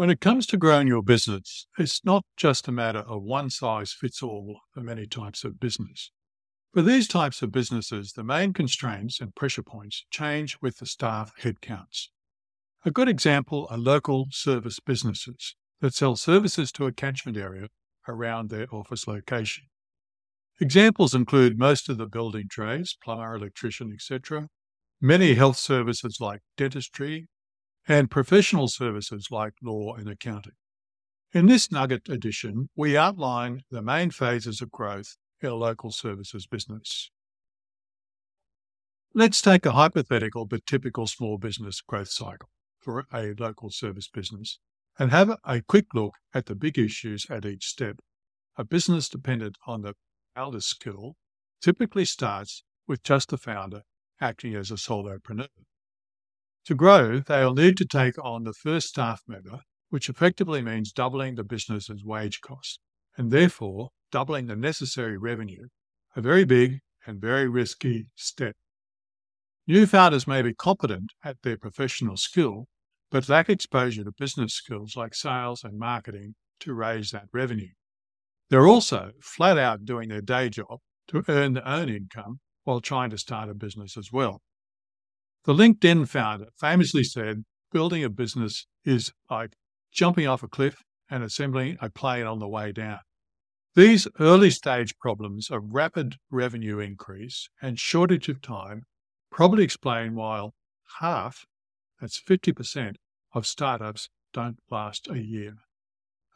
When 0.00 0.08
it 0.08 0.22
comes 0.22 0.46
to 0.46 0.56
growing 0.56 0.88
your 0.88 1.02
business, 1.02 1.66
it's 1.78 2.02
not 2.06 2.24
just 2.34 2.66
a 2.66 2.72
matter 2.72 3.00
of 3.00 3.22
one 3.22 3.50
size 3.50 3.92
fits 3.92 4.22
all 4.22 4.60
for 4.72 4.80
many 4.80 5.06
types 5.06 5.44
of 5.44 5.60
business. 5.60 6.10
For 6.72 6.80
these 6.80 7.06
types 7.06 7.42
of 7.42 7.52
businesses, 7.52 8.14
the 8.14 8.24
main 8.24 8.54
constraints 8.54 9.20
and 9.20 9.34
pressure 9.34 9.62
points 9.62 10.06
change 10.10 10.56
with 10.62 10.78
the 10.78 10.86
staff 10.86 11.34
headcounts. 11.42 12.06
A 12.82 12.90
good 12.90 13.10
example 13.10 13.68
are 13.70 13.76
local 13.76 14.28
service 14.30 14.80
businesses 14.80 15.54
that 15.82 15.92
sell 15.92 16.16
services 16.16 16.72
to 16.72 16.86
a 16.86 16.92
catchment 16.92 17.36
area 17.36 17.68
around 18.08 18.48
their 18.48 18.74
office 18.74 19.06
location. 19.06 19.64
Examples 20.62 21.14
include 21.14 21.58
most 21.58 21.90
of 21.90 21.98
the 21.98 22.06
building 22.06 22.46
trades, 22.50 22.96
plumber, 23.04 23.34
electrician, 23.34 23.92
etc., 23.92 24.48
many 24.98 25.34
health 25.34 25.58
services 25.58 26.16
like 26.22 26.40
dentistry, 26.56 27.28
and 27.90 28.08
professional 28.08 28.68
services 28.68 29.32
like 29.32 29.54
law 29.60 29.96
and 29.96 30.08
accounting. 30.08 30.52
In 31.32 31.46
this 31.46 31.72
Nugget 31.72 32.08
edition, 32.08 32.68
we 32.76 32.96
outline 32.96 33.62
the 33.68 33.82
main 33.82 34.12
phases 34.12 34.62
of 34.62 34.70
growth 34.70 35.16
in 35.40 35.48
a 35.48 35.56
local 35.56 35.90
services 35.90 36.46
business. 36.46 37.10
Let's 39.12 39.42
take 39.42 39.66
a 39.66 39.72
hypothetical 39.72 40.46
but 40.46 40.66
typical 40.66 41.08
small 41.08 41.36
business 41.36 41.80
growth 41.80 42.10
cycle 42.10 42.48
for 42.78 43.06
a 43.12 43.34
local 43.36 43.70
service 43.70 44.06
business 44.06 44.60
and 44.96 45.10
have 45.10 45.36
a 45.42 45.60
quick 45.60 45.86
look 45.92 46.14
at 46.32 46.46
the 46.46 46.54
big 46.54 46.78
issues 46.78 47.26
at 47.28 47.44
each 47.44 47.66
step. 47.66 47.96
A 48.56 48.62
business 48.62 49.08
dependent 49.08 49.58
on 49.66 49.82
the 49.82 49.94
founder's 50.36 50.66
skill 50.66 51.16
typically 51.60 52.04
starts 52.04 52.62
with 52.86 53.02
just 53.02 53.30
the 53.30 53.36
founder 53.36 53.82
acting 54.20 54.54
as 54.54 54.70
a 54.70 54.74
solopreneur. 54.74 55.48
To 56.66 56.74
grow, 56.74 57.20
they 57.20 57.44
will 57.44 57.54
need 57.54 57.76
to 57.78 57.84
take 57.84 58.22
on 58.22 58.44
the 58.44 58.52
first 58.52 58.88
staff 58.88 59.22
member, 59.26 59.62
which 59.88 60.08
effectively 60.08 60.62
means 60.62 60.92
doubling 60.92 61.34
the 61.34 61.44
business's 61.44 62.04
wage 62.04 62.40
costs 62.40 62.78
and 63.16 63.30
therefore 63.30 63.90
doubling 64.10 64.46
the 64.46 64.56
necessary 64.56 65.16
revenue, 65.16 65.68
a 66.14 66.20
very 66.20 66.44
big 66.44 66.80
and 67.06 67.20
very 67.20 67.48
risky 67.48 68.06
step. 68.14 68.56
New 69.66 69.86
founders 69.86 70.26
may 70.26 70.42
be 70.42 70.54
competent 70.54 71.12
at 71.24 71.42
their 71.42 71.56
professional 71.56 72.16
skill, 72.16 72.66
but 73.10 73.28
lack 73.28 73.48
exposure 73.48 74.04
to 74.04 74.12
business 74.12 74.54
skills 74.54 74.96
like 74.96 75.14
sales 75.14 75.64
and 75.64 75.78
marketing 75.78 76.34
to 76.60 76.74
raise 76.74 77.10
that 77.10 77.28
revenue. 77.32 77.72
They're 78.48 78.66
also 78.66 79.12
flat 79.22 79.58
out 79.58 79.84
doing 79.84 80.08
their 80.08 80.20
day 80.20 80.48
job 80.48 80.80
to 81.08 81.24
earn 81.28 81.54
their 81.54 81.66
own 81.66 81.88
income 81.88 82.40
while 82.64 82.80
trying 82.80 83.10
to 83.10 83.18
start 83.18 83.48
a 83.48 83.54
business 83.54 83.96
as 83.96 84.10
well. 84.12 84.42
The 85.44 85.54
LinkedIn 85.54 86.06
founder 86.06 86.48
famously 86.58 87.02
said, 87.02 87.44
building 87.72 88.04
a 88.04 88.10
business 88.10 88.66
is 88.84 89.12
like 89.30 89.54
jumping 89.90 90.26
off 90.26 90.42
a 90.42 90.48
cliff 90.48 90.82
and 91.08 91.22
assembling 91.22 91.78
a 91.80 91.88
plane 91.88 92.26
on 92.26 92.40
the 92.40 92.48
way 92.48 92.72
down. 92.72 93.00
These 93.74 94.06
early 94.18 94.50
stage 94.50 94.98
problems 94.98 95.50
of 95.50 95.62
rapid 95.72 96.16
revenue 96.30 96.78
increase 96.78 97.48
and 97.62 97.78
shortage 97.78 98.28
of 98.28 98.42
time 98.42 98.82
probably 99.30 99.64
explain 99.64 100.14
why 100.14 100.50
half, 100.98 101.46
that's 102.00 102.20
50%, 102.20 102.96
of 103.32 103.46
startups 103.46 104.10
don't 104.32 104.58
last 104.70 105.08
a 105.08 105.20
year. 105.20 105.54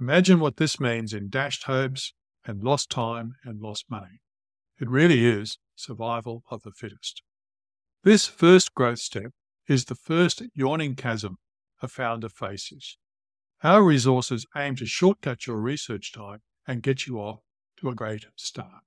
Imagine 0.00 0.40
what 0.40 0.56
this 0.56 0.80
means 0.80 1.14
in 1.14 1.30
dashed 1.30 1.64
hopes 1.64 2.12
and 2.44 2.62
lost 2.62 2.90
time 2.90 3.34
and 3.44 3.60
lost 3.60 3.90
money. 3.90 4.20
It 4.78 4.88
really 4.88 5.24
is 5.24 5.58
survival 5.76 6.42
of 6.50 6.62
the 6.62 6.72
fittest. 6.72 7.22
This 8.02 8.26
first 8.26 8.74
growth 8.74 9.00
step 9.00 9.32
is 9.68 9.84
the 9.84 9.94
first 9.94 10.42
yawning 10.54 10.94
chasm 10.94 11.36
a 11.82 11.88
founder 11.88 12.30
faces. 12.30 12.96
Our 13.62 13.82
resources 13.82 14.46
aim 14.56 14.76
to 14.76 14.86
shortcut 14.86 15.46
your 15.46 15.58
research 15.58 16.10
time 16.12 16.40
and 16.66 16.82
get 16.82 17.06
you 17.06 17.18
off 17.18 17.40
to 17.78 17.90
a 17.90 17.94
great 17.94 18.24
start. 18.36 18.84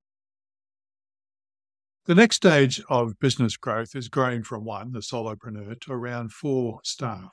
The 2.06 2.16
next 2.16 2.38
stage 2.38 2.82
of 2.90 3.20
business 3.20 3.56
growth 3.56 3.96
is 3.96 4.10
growing 4.10 4.42
from 4.42 4.66
one, 4.66 4.94
the 4.94 5.00
solopreneur, 5.00 5.80
to 5.82 5.92
around 5.92 6.34
four 6.34 6.80
staff. 6.84 7.32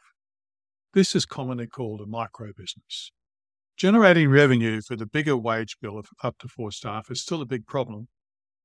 This 0.93 1.15
is 1.15 1.25
commonly 1.25 1.66
called 1.66 2.03
a 2.03 2.06
micro 2.06 2.53
business. 2.56 3.10
Generating 3.78 4.28
revenue 4.28 4.82
for 4.82 4.97
the 4.97 5.06
bigger 5.06 5.37
wage 5.37 5.78
bill 5.81 5.99
of 5.99 6.09
up 6.22 6.37
to 6.41 6.49
four 6.49 6.72
staff 6.72 7.10
is 7.10 7.22
still 7.22 7.41
a 7.41 7.47
big 7.47 7.66
problem 7.66 8.09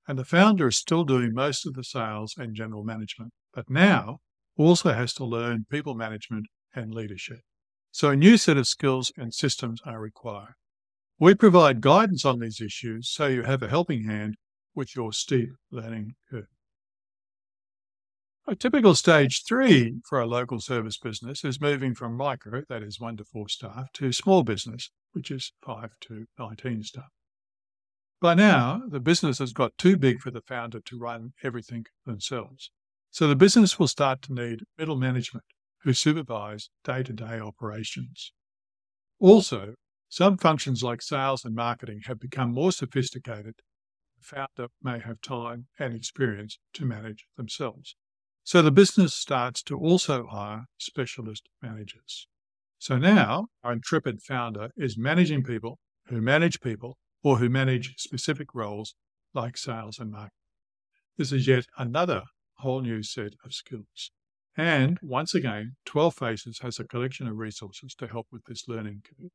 and 0.07 0.17
the 0.17 0.25
founder 0.25 0.67
is 0.67 0.77
still 0.77 1.03
doing 1.03 1.33
most 1.33 1.66
of 1.66 1.73
the 1.73 1.83
sales 1.83 2.35
and 2.38 2.55
general 2.55 2.83
management, 2.83 3.31
but 3.53 3.69
now 3.69 4.19
also 4.57 4.93
has 4.93 5.13
to 5.13 5.25
learn 5.25 5.66
people 5.69 5.95
management 5.95 6.47
and 6.73 6.93
leadership. 6.93 7.39
So 7.91 8.09
a 8.09 8.16
new 8.16 8.38
set 8.38 8.57
of 8.57 8.67
skills 8.67 9.11
and 9.17 9.33
systems 9.33 9.81
are 9.85 9.99
required. 9.99 10.55
We 11.17 11.33
provide 11.33 11.79
guidance 11.81 12.25
on 12.25 12.39
these 12.39 12.59
issues 12.59 13.09
so 13.09 13.27
you 13.27 13.43
have 13.43 13.63
a 13.63 13.69
helping 13.69 14.03
hand 14.03 14.35
with 14.75 14.95
your 14.95 15.13
steep 15.13 15.49
learning 15.71 16.16
curve. 16.29 16.47
A 18.47 18.55
typical 18.55 18.93
stage 18.93 19.43
three 19.43 20.01
for 20.07 20.19
a 20.19 20.27
local 20.27 20.59
service 20.59 20.97
business 20.97 21.43
is 21.43 21.59
moving 21.59 21.95
from 21.95 22.16
micro, 22.16 22.61
that 22.69 22.83
is 22.83 22.99
one 22.99 23.17
to 23.17 23.23
four 23.23 23.49
staff, 23.49 23.91
to 23.93 24.11
small 24.11 24.43
business, 24.43 24.91
which 25.13 25.31
is 25.31 25.53
five 25.66 25.91
to 26.01 26.25
19 26.37 26.83
staff. 26.83 27.15
By 28.25 28.34
now, 28.34 28.81
the 28.88 29.00
business 29.00 29.38
has 29.38 29.53
got 29.53 29.78
too 29.78 29.97
big 29.97 30.19
for 30.19 30.31
the 30.31 30.41
founder 30.41 30.80
to 30.80 30.97
run 30.97 31.34
everything 31.44 31.86
themselves. 32.08 32.72
So 33.12 33.28
the 33.28 33.36
business 33.36 33.78
will 33.78 33.88
start 33.88 34.24
to 34.24 34.34
need 34.34 34.63
middle 34.80 34.96
management 34.96 35.46
who 35.84 35.94
supervise 35.94 36.72
day 36.84 37.03
to 37.03 37.14
day 37.14 37.40
operations. 37.40 38.34
Also, 39.19 39.75
some 40.09 40.40
functions 40.40 40.81
like 40.81 41.03
sales 41.03 41.46
and 41.46 41.53
marketing 41.53 42.02
have 42.08 42.19
become 42.19 42.52
more 42.52 42.72
sophisticated. 42.72 43.58
The 44.18 44.24
founder 44.24 44.72
may 44.81 44.97
have 45.02 45.22
time 45.22 45.68
and 45.78 45.94
experience 45.94 46.58
to 46.74 46.84
manage 46.84 47.28
themselves. 47.38 47.96
So 48.44 48.64
the 48.64 48.72
business 48.72 49.14
starts 49.14 49.62
to 49.66 49.78
also 49.78 50.25
hire 50.25 50.66
specialist 50.80 51.47
managers. 51.62 52.28
So 52.80 52.97
now 52.97 53.50
our 53.64 53.74
intrepid 53.74 54.24
founder 54.24 54.72
is 54.75 54.97
managing 54.97 55.44
people 55.44 55.78
who 56.08 56.22
manage 56.22 56.59
people 56.59 56.97
or 57.25 57.40
who 57.40 57.50
manage 57.50 57.96
specific 57.97 58.53
roles 58.53 58.94
like 59.34 59.58
sales 59.58 59.97
and 59.97 60.12
marketing. 60.12 60.30
This 61.18 61.31
is 61.31 61.47
yet 61.47 61.66
another 61.75 62.22
whole 62.58 62.81
new 62.81 63.02
set 63.02 63.34
of 63.44 63.52
skills. 63.52 64.12
And 64.56 65.00
once 65.02 65.34
again, 65.34 65.75
12 65.85 66.14
Faces 66.14 66.59
has 66.59 66.80
a 66.80 66.84
collection 66.84 67.28
of 67.28 67.38
resources 67.38 67.96
to 67.96 68.08
help 68.08 68.28
with 68.31 68.46
this 68.46 68.68
learning 68.68 69.02
curve. 69.03 69.31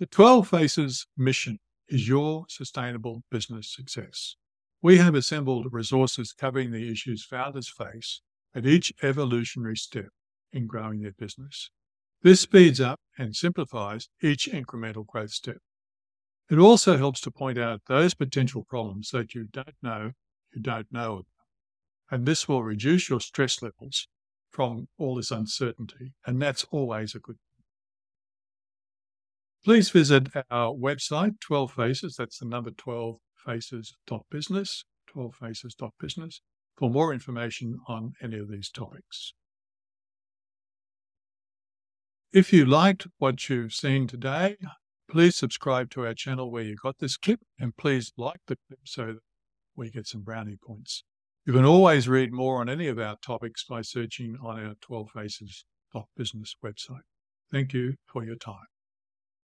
The 0.00 0.06
12 0.06 0.48
Faces 0.48 1.06
mission 1.16 1.60
is 1.88 2.08
your 2.08 2.46
sustainable 2.48 3.22
business 3.30 3.72
success. 3.72 4.34
We 4.82 4.98
have 4.98 5.14
assembled 5.14 5.68
resources 5.70 6.32
covering 6.32 6.72
the 6.72 6.90
issues 6.90 7.24
founders 7.24 7.68
face 7.68 8.22
at 8.56 8.66
each 8.66 8.92
evolutionary 9.04 9.76
step 9.76 10.08
in 10.52 10.66
growing 10.66 11.02
their 11.02 11.14
business. 11.16 11.70
This 12.22 12.40
speeds 12.40 12.80
up 12.80 13.00
and 13.16 13.34
simplifies 13.34 14.08
each 14.22 14.48
incremental 14.52 15.06
growth 15.06 15.30
step. 15.30 15.58
It 16.50 16.58
also 16.58 16.96
helps 16.96 17.20
to 17.22 17.30
point 17.30 17.58
out 17.58 17.82
those 17.86 18.14
potential 18.14 18.64
problems 18.64 19.10
that 19.10 19.34
you 19.34 19.44
don't 19.52 19.76
know 19.82 20.12
you 20.54 20.62
don't 20.62 20.90
know 20.92 21.12
about. 21.12 21.26
And 22.10 22.26
this 22.26 22.48
will 22.48 22.62
reduce 22.62 23.08
your 23.08 23.20
stress 23.20 23.62
levels 23.62 24.08
from 24.50 24.88
all 24.98 25.14
this 25.14 25.30
uncertainty. 25.30 26.14
And 26.26 26.40
that's 26.40 26.64
always 26.70 27.14
a 27.14 27.18
good 27.18 27.36
thing. 27.36 27.64
Please 29.64 29.90
visit 29.90 30.28
our 30.50 30.72
website, 30.72 31.40
12 31.40 31.72
Faces, 31.72 32.16
that's 32.16 32.38
the 32.38 32.46
number 32.46 32.70
12 32.70 33.18
faces.business, 33.44 34.84
12 35.08 35.34
faces.business, 35.34 36.40
for 36.76 36.90
more 36.90 37.12
information 37.12 37.78
on 37.88 38.14
any 38.22 38.38
of 38.38 38.50
these 38.50 38.70
topics. 38.70 39.34
If 42.30 42.52
you 42.52 42.66
liked 42.66 43.06
what 43.16 43.48
you've 43.48 43.72
seen 43.72 44.06
today, 44.06 44.58
please 45.10 45.34
subscribe 45.34 45.88
to 45.90 46.04
our 46.04 46.12
channel 46.12 46.50
where 46.50 46.62
you 46.62 46.76
got 46.76 46.98
this 46.98 47.16
clip 47.16 47.40
and 47.58 47.74
please 47.74 48.12
like 48.18 48.40
the 48.46 48.58
clip 48.68 48.80
so 48.84 49.06
that 49.06 49.22
we 49.74 49.90
get 49.90 50.06
some 50.06 50.20
brownie 50.20 50.58
points. 50.62 51.04
You 51.46 51.54
can 51.54 51.64
always 51.64 52.06
read 52.06 52.30
more 52.30 52.60
on 52.60 52.68
any 52.68 52.86
of 52.88 52.98
our 52.98 53.16
topics 53.24 53.64
by 53.64 53.80
searching 53.80 54.36
on 54.42 54.62
our 54.62 54.74
12 54.82 55.10
Faces 55.12 55.64
Top 55.90 56.10
Business 56.18 56.54
website. 56.62 57.00
Thank 57.50 57.72
you 57.72 57.94
for 58.04 58.22
your 58.22 58.36
time. 58.36 58.66